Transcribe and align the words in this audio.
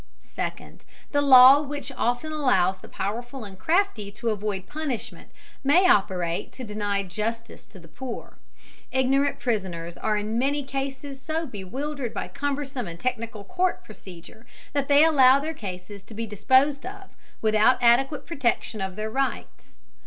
Second, 0.33 0.83
the 1.11 1.21
law 1.21 1.61
which 1.61 1.91
often 1.91 2.31
allows 2.31 2.79
the 2.79 2.87
powerful 2.89 3.43
and 3.43 3.59
crafty 3.59 4.11
to 4.13 4.29
avoid 4.31 4.65
punishment 4.67 5.29
may 5.63 5.87
operate 5.87 6.51
to 6.53 6.63
deny 6.63 7.03
justice 7.03 7.67
to 7.67 7.77
the 7.77 7.87
poor. 7.87 8.39
Ignorant 8.91 9.37
prisoners 9.37 9.97
are 9.97 10.17
in 10.17 10.39
many 10.39 10.63
cases 10.63 11.21
so 11.21 11.45
bewildered 11.45 12.15
by 12.15 12.27
cumbersome 12.29 12.87
and 12.87 12.99
technical 12.99 13.43
court 13.43 13.83
procedure 13.83 14.47
that 14.73 14.87
they 14.87 15.03
allow 15.05 15.37
their 15.39 15.53
cases 15.53 16.01
to 16.01 16.15
be 16.15 16.25
disposed 16.25 16.83
of 16.83 17.15
without 17.43 17.77
adequate 17.79 18.25
protection 18.25 18.81
of 18.81 18.95
their 18.95 19.11
rights. 19.11 19.77